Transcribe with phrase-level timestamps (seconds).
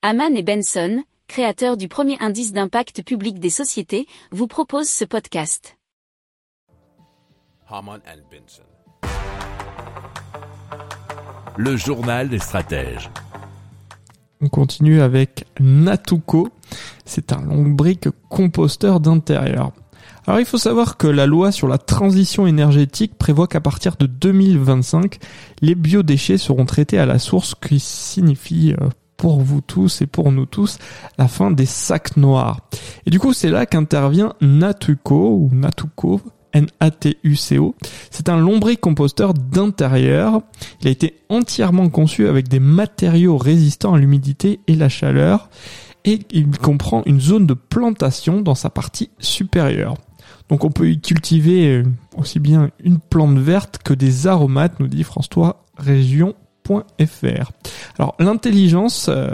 [0.00, 5.76] Haman et Benson, créateurs du premier indice d'impact public des sociétés, vous proposent ce podcast.
[7.68, 8.62] Haman and Benson.
[11.56, 13.10] Le journal des stratèges.
[14.40, 16.48] On continue avec Natuco.
[17.04, 19.72] C'est un lombric composteur d'intérieur.
[20.28, 24.06] Alors il faut savoir que la loi sur la transition énergétique prévoit qu'à partir de
[24.06, 25.18] 2025,
[25.60, 30.32] les biodéchets seront traités à la source, qui signifie euh, pour vous tous et pour
[30.32, 30.78] nous tous
[31.18, 32.60] la fin des sacs noirs.
[33.04, 36.22] Et du coup c'est là qu'intervient Natuco ou Natuco
[36.54, 37.74] N-A-T-U-C-O.
[38.10, 40.40] C'est un lombricomposteur d'intérieur.
[40.80, 45.50] Il a été entièrement conçu avec des matériaux résistants à l'humidité et la chaleur
[46.04, 49.94] et il comprend une zone de plantation dans sa partie supérieure.
[50.48, 51.84] Donc on peut y cultiver euh,
[52.16, 57.52] aussi bien une plante verte que des aromates, nous dit François Région.fr.
[57.98, 59.28] Alors l'intelligence euh,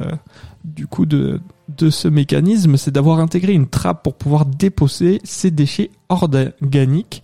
[0.65, 5.51] du coup de, de ce mécanisme, c'est d'avoir intégré une trappe pour pouvoir déposer ces
[5.51, 7.23] déchets organiques.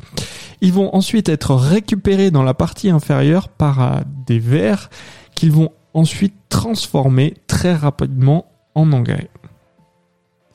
[0.60, 4.90] Ils vont ensuite être récupérés dans la partie inférieure par euh, des vers
[5.34, 9.30] qu'ils vont ensuite transformer très rapidement en engrais.